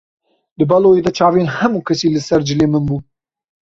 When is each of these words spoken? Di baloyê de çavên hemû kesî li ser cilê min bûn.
Di 0.57 0.63
baloyê 0.69 1.01
de 1.05 1.11
çavên 1.17 1.47
hemû 1.57 1.79
kesî 1.87 2.07
li 2.13 2.21
ser 2.27 2.41
cilê 2.47 2.67
min 2.73 2.83
bûn. 2.87 3.01